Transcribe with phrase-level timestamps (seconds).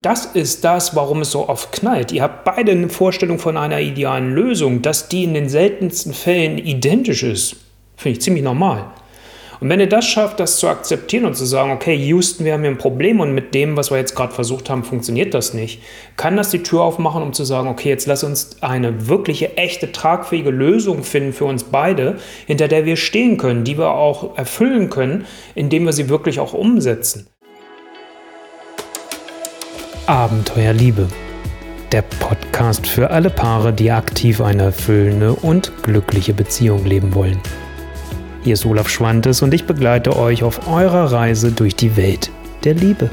[0.00, 2.12] Das ist das, warum es so oft knallt.
[2.12, 6.56] Ihr habt beide eine Vorstellung von einer idealen Lösung, dass die in den seltensten Fällen
[6.56, 7.56] identisch ist.
[7.96, 8.92] Finde ich ziemlich normal.
[9.58, 12.60] Und wenn ihr das schafft, das zu akzeptieren und zu sagen, okay, Houston, wir haben
[12.60, 15.82] hier ein Problem und mit dem, was wir jetzt gerade versucht haben, funktioniert das nicht,
[16.16, 19.90] kann das die Tür aufmachen, um zu sagen, okay, jetzt lass uns eine wirkliche, echte,
[19.90, 24.90] tragfähige Lösung finden für uns beide, hinter der wir stehen können, die wir auch erfüllen
[24.90, 25.26] können,
[25.56, 27.26] indem wir sie wirklich auch umsetzen.
[30.08, 31.06] Abenteuerliebe.
[31.92, 37.38] Der Podcast für alle Paare, die aktiv eine erfüllende und glückliche Beziehung leben wollen.
[38.42, 42.30] Hier ist Olaf Schwantes und ich begleite euch auf eurer Reise durch die Welt
[42.64, 43.10] der Liebe.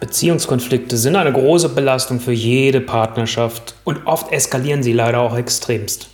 [0.00, 6.10] Beziehungskonflikte sind eine große Belastung für jede Partnerschaft und oft eskalieren sie leider auch extremst.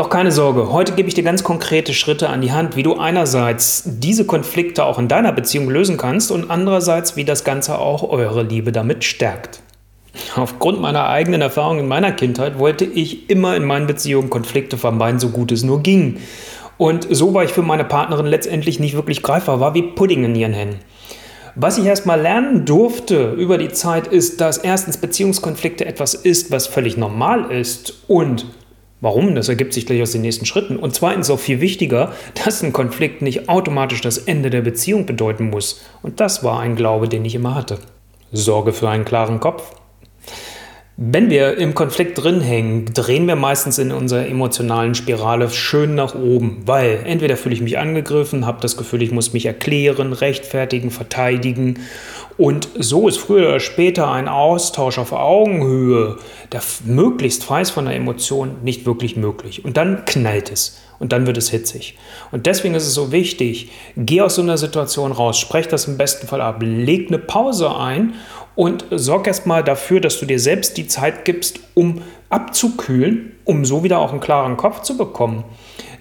[0.00, 2.96] Doch keine Sorge, heute gebe ich dir ganz konkrete Schritte an die Hand, wie du
[2.96, 8.02] einerseits diese Konflikte auch in deiner Beziehung lösen kannst und andererseits, wie das Ganze auch
[8.02, 9.60] eure Liebe damit stärkt.
[10.36, 15.20] Aufgrund meiner eigenen Erfahrung in meiner Kindheit wollte ich immer in meinen Beziehungen Konflikte vermeiden,
[15.20, 16.16] so gut es nur ging.
[16.78, 20.34] Und so war ich für meine Partnerin letztendlich nicht wirklich greifbar, war wie Pudding in
[20.34, 20.78] ihren Händen.
[21.56, 26.66] Was ich erstmal lernen durfte über die Zeit ist, dass erstens Beziehungskonflikte etwas ist, was
[26.66, 28.46] völlig normal ist und
[29.00, 29.34] Warum?
[29.34, 30.76] Das ergibt sich gleich aus den nächsten Schritten.
[30.76, 32.12] Und zweitens auch viel wichtiger,
[32.44, 35.80] dass ein Konflikt nicht automatisch das Ende der Beziehung bedeuten muss.
[36.02, 37.78] Und das war ein Glaube, den ich immer hatte.
[38.32, 39.74] Sorge für einen klaren Kopf.
[41.02, 46.14] Wenn wir im Konflikt drin hängen, drehen wir meistens in unserer emotionalen Spirale schön nach
[46.14, 50.90] oben, weil entweder fühle ich mich angegriffen, habe das Gefühl, ich muss mich erklären, rechtfertigen,
[50.90, 51.78] verteidigen
[52.40, 56.16] und so ist früher oder später ein Austausch auf Augenhöhe,
[56.52, 59.62] der möglichst frei ist von der Emotion, nicht wirklich möglich.
[59.62, 61.98] Und dann knallt es und dann wird es hitzig.
[62.30, 65.98] Und deswegen ist es so wichtig, geh aus so einer Situation raus, sprech das im
[65.98, 68.14] besten Fall ab, leg eine Pause ein
[68.60, 73.84] und sorg erstmal dafür, dass du dir selbst die Zeit gibst, um abzukühlen, um so
[73.84, 75.44] wieder auch einen klaren Kopf zu bekommen.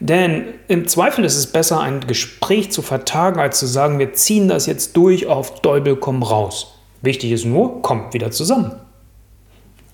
[0.01, 4.49] Denn im Zweifel ist es besser, ein Gespräch zu vertagen, als zu sagen, wir ziehen
[4.49, 6.75] das jetzt durch auf Däubel komm raus.
[7.01, 8.73] Wichtig ist nur, kommt wieder zusammen.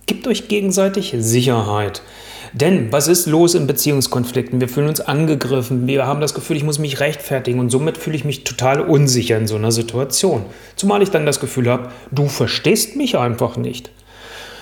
[0.08, 2.02] Gebt euch gegenseitig Sicherheit.
[2.56, 4.62] Denn was ist los in Beziehungskonflikten?
[4.62, 8.16] Wir fühlen uns angegriffen, wir haben das Gefühl, ich muss mich rechtfertigen und somit fühle
[8.16, 10.46] ich mich total unsicher in so einer Situation.
[10.78, 13.92] Zumal ich dann das Gefühl habe, du verstehst mich einfach nicht.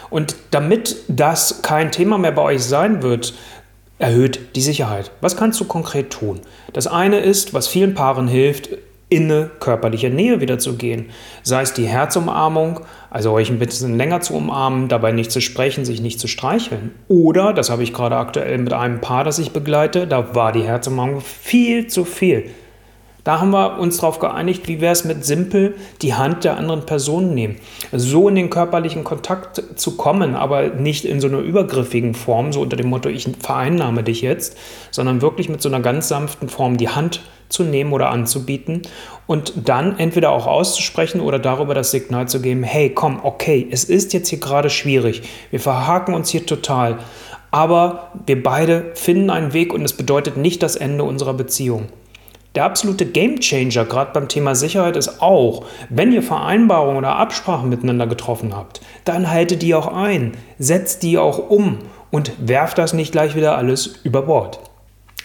[0.10, 3.36] Und damit das kein Thema mehr bei euch sein wird,
[4.00, 5.12] erhöht die Sicherheit.
[5.22, 6.40] Was kannst du konkret tun?
[6.74, 8.70] Das eine ist, was vielen Paaren hilft,
[9.16, 11.10] in eine körperliche Nähe wieder zu gehen.
[11.44, 15.86] Sei es die Herzumarmung, also euch ein bisschen länger zu umarmen, dabei nicht zu sprechen,
[15.86, 16.92] sich nicht zu streicheln.
[17.08, 20.64] Oder, das habe ich gerade aktuell mit einem Paar, das ich begleite, da war die
[20.64, 22.50] Herzumarmung viel zu viel.
[23.24, 26.86] Da haben wir uns darauf geeinigt, wie wäre es mit simpel die Hand der anderen
[26.86, 27.56] Person nehmen.
[27.94, 32.62] So in den körperlichen Kontakt zu kommen, aber nicht in so einer übergriffigen Form, so
[32.62, 34.58] unter dem Motto, ich vereinnahme dich jetzt,
[34.92, 37.22] sondern wirklich mit so einer ganz sanften Form die Hand
[37.54, 38.82] zu nehmen oder anzubieten
[39.28, 43.84] und dann entweder auch auszusprechen oder darüber das Signal zu geben, hey, komm, okay, es
[43.86, 45.22] ist jetzt hier gerade schwierig,
[45.52, 46.98] wir verhaken uns hier total,
[47.52, 51.88] aber wir beide finden einen Weg und es bedeutet nicht das Ende unserer Beziehung.
[52.56, 58.06] Der absolute Gamechanger gerade beim Thema Sicherheit ist auch, wenn ihr Vereinbarungen oder Absprachen miteinander
[58.06, 61.80] getroffen habt, dann haltet die auch ein, setzt die auch um
[62.12, 64.60] und werft das nicht gleich wieder alles über Bord.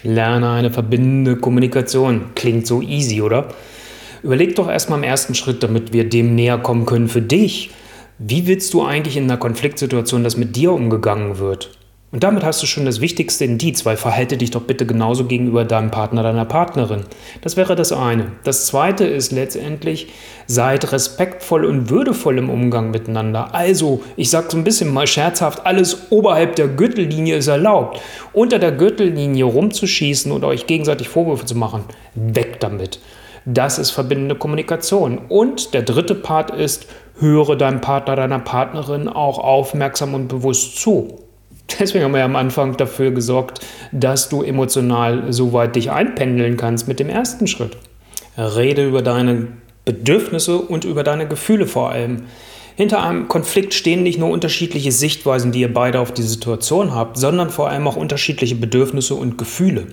[0.03, 2.27] Lerne eine verbindende Kommunikation.
[2.35, 3.49] Klingt so easy, oder?
[4.23, 7.71] Überleg doch erstmal im ersten Schritt, damit wir dem näher kommen können für dich.
[8.19, 11.78] Wie willst du eigentlich in einer Konfliktsituation, dass mit dir umgegangen wird?
[12.11, 15.67] Und damit hast du schon das wichtigste Indiz, weil verhalte dich doch bitte genauso gegenüber
[15.67, 17.03] deinem Partner, deiner Partnerin.
[17.43, 18.33] Das wäre das eine.
[18.45, 20.09] Das zweite ist letztendlich,
[20.47, 23.55] seid respektvoll und würdevoll im Umgang miteinander.
[23.55, 28.01] Also, ich sage so ein bisschen mal scherzhaft, alles oberhalb der Gürtellinie ist erlaubt.
[28.33, 33.01] Unter der Gürtellinie rumzuschießen und euch gegenseitig Vorwürfe zu machen, weg damit.
[33.45, 35.19] Das ist verbindende Kommunikation.
[35.29, 36.87] Und der dritte Part ist,
[37.19, 41.28] höre deinem Partner, deiner Partnerin auch aufmerksam und bewusst zu.
[41.79, 43.61] Deswegen haben wir ja am Anfang dafür gesorgt,
[43.93, 47.77] dass du emotional so weit dich einpendeln kannst mit dem ersten Schritt.
[48.37, 49.49] Rede über deine
[49.85, 52.25] Bedürfnisse und über deine Gefühle vor allem.
[52.77, 57.19] Hinter einem Konflikt stehen nicht nur unterschiedliche Sichtweisen, die ihr beide auf die Situation habt,
[57.19, 59.89] sondern vor allem auch unterschiedliche Bedürfnisse und Gefühle.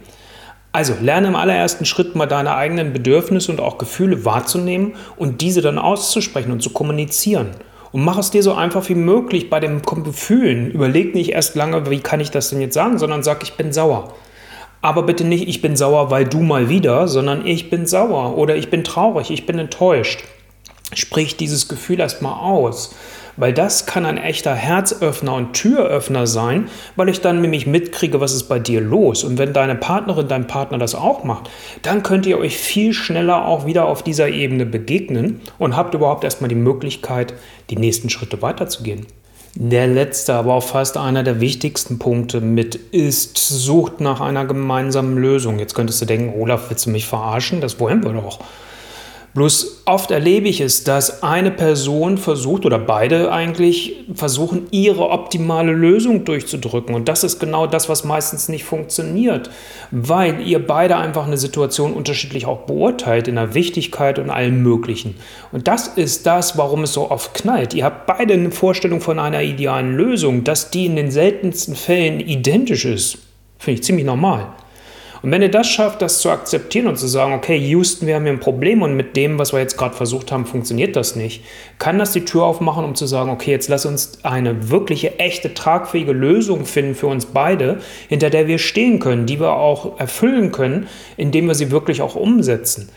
[0.71, 5.61] Also lerne im allerersten Schritt mal deine eigenen Bedürfnisse und auch Gefühle wahrzunehmen und diese
[5.61, 7.51] dann auszusprechen und zu kommunizieren.
[7.95, 10.69] Und mach es dir so einfach wie möglich bei dem Gefühlen.
[10.69, 13.71] Überleg nicht erst lange, wie kann ich das denn jetzt sagen, sondern sag, ich bin
[13.71, 14.13] sauer.
[14.81, 18.57] Aber bitte nicht, ich bin sauer, weil du mal wieder, sondern ich bin sauer oder
[18.57, 20.25] ich bin traurig, ich bin enttäuscht.
[20.93, 22.93] Sprich dieses Gefühl erstmal aus.
[23.37, 28.33] Weil das kann ein echter Herzöffner und Türöffner sein, weil ich dann nämlich mitkriege, was
[28.33, 29.23] ist bei dir los.
[29.23, 31.49] Und wenn deine Partnerin, dein Partner das auch macht,
[31.81, 36.23] dann könnt ihr euch viel schneller auch wieder auf dieser Ebene begegnen und habt überhaupt
[36.23, 37.33] erstmal die Möglichkeit,
[37.69, 39.05] die nächsten Schritte weiterzugehen.
[39.57, 45.17] Der letzte, aber auch fast einer der wichtigsten Punkte mit ist, sucht nach einer gemeinsamen
[45.17, 45.59] Lösung.
[45.59, 47.61] Jetzt könntest du denken, Olaf, willst du mich verarschen?
[47.61, 48.39] Das wollen wir doch.
[49.35, 55.73] Bloß oft erlebe ich es, dass eine Person versucht oder beide eigentlich versuchen, ihre optimale
[55.73, 56.95] Lösung durchzudrücken.
[56.95, 59.49] Und das ist genau das, was meistens nicht funktioniert,
[59.91, 65.15] weil ihr beide einfach eine Situation unterschiedlich auch beurteilt in der Wichtigkeit und allem Möglichen.
[65.51, 67.73] Und das ist das, warum es so oft knallt.
[67.73, 72.21] Ihr habt beide eine Vorstellung von einer idealen Lösung, dass die in den seltensten Fällen
[72.21, 73.17] identisch ist.
[73.59, 74.47] Finde ich ziemlich normal.
[75.25, 78.25] Und wenn ihr das schafft, das zu akzeptieren und zu sagen, okay, Houston, wir haben
[78.25, 81.43] hier ein Problem und mit dem, was wir jetzt gerade versucht haben, funktioniert das nicht,
[81.79, 85.55] kann das die Tür aufmachen, um zu sagen, okay, jetzt lass uns eine wirkliche, echte,
[85.55, 90.51] tragfähige Lösung finden für uns beide, hinter der wir stehen können, die wir auch erfüllen
[90.51, 90.85] können,
[91.17, 92.89] indem wir sie wirklich auch umsetzen.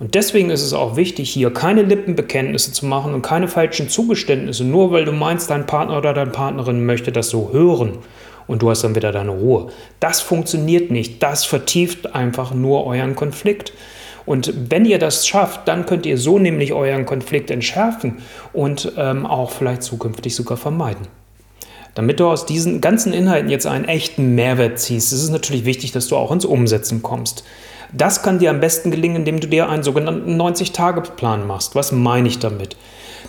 [0.00, 4.64] Und deswegen ist es auch wichtig, hier keine Lippenbekenntnisse zu machen und keine falschen Zugeständnisse,
[4.64, 7.98] nur weil du meinst, dein Partner oder deine Partnerin möchte das so hören
[8.46, 9.68] und du hast dann wieder deine Ruhe.
[10.00, 11.22] Das funktioniert nicht.
[11.22, 13.72] Das vertieft einfach nur euren Konflikt.
[14.24, 18.18] Und wenn ihr das schafft, dann könnt ihr so nämlich euren Konflikt entschärfen
[18.52, 21.06] und ähm, auch vielleicht zukünftig sogar vermeiden.
[21.94, 25.92] Damit du aus diesen ganzen Inhalten jetzt einen echten Mehrwert ziehst, ist es natürlich wichtig,
[25.92, 27.44] dass du auch ins Umsetzen kommst.
[27.92, 31.74] Das kann dir am besten gelingen, indem du dir einen sogenannten 90-Tage-Plan machst.
[31.74, 32.76] Was meine ich damit?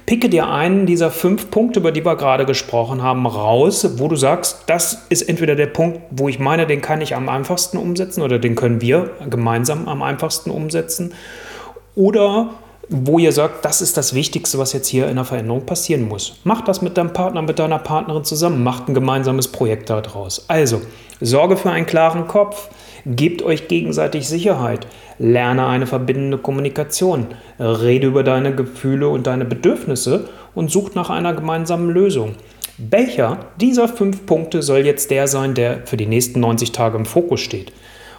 [0.06, 4.15] Picke dir einen dieser fünf Punkte, über die wir gerade gesprochen haben, raus, wo du
[4.15, 8.21] sagst, das ist entweder der Punkt, wo ich meine, den kann ich am einfachsten umsetzen
[8.21, 11.13] oder den können wir gemeinsam am einfachsten umsetzen.
[11.95, 12.51] Oder
[12.89, 16.38] wo ihr sagt, das ist das Wichtigste, was jetzt hier in der Veränderung passieren muss.
[16.44, 20.45] Macht das mit deinem Partner, mit deiner Partnerin zusammen, macht ein gemeinsames Projekt daraus.
[20.48, 20.81] Also,
[21.19, 22.69] sorge für einen klaren Kopf,
[23.15, 24.88] gebt euch gegenseitig Sicherheit,
[25.19, 27.27] lerne eine verbindende Kommunikation,
[27.59, 32.36] rede über deine Gefühle und deine Bedürfnisse und sucht nach einer gemeinsamen Lösung.
[32.77, 37.06] Welcher dieser fünf Punkte soll jetzt der sein, der für die nächsten 90 Tage im
[37.06, 37.71] Fokus steht?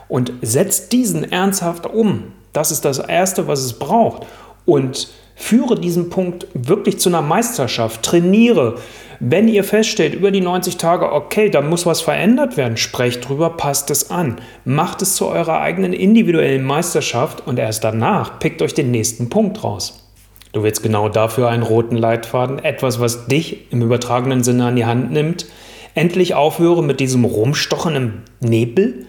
[0.09, 2.33] Und setzt diesen ernsthaft um.
[2.53, 4.27] Das ist das Erste, was es braucht
[4.65, 5.09] und
[5.39, 8.03] führe diesen Punkt wirklich zu einer Meisterschaft.
[8.03, 8.75] Trainiere.
[9.21, 13.51] Wenn ihr feststellt, über die 90 Tage, okay, da muss was verändert werden, sprecht drüber,
[13.51, 14.41] passt es an.
[14.65, 19.63] Macht es zu eurer eigenen individuellen Meisterschaft und erst danach pickt euch den nächsten Punkt
[19.63, 20.05] raus.
[20.53, 24.87] Du willst genau dafür einen roten Leitfaden, etwas, was dich im übertragenen Sinne an die
[24.87, 25.47] Hand nimmt.
[25.95, 29.07] Endlich aufhöre mit diesem Rumstochen im Nebel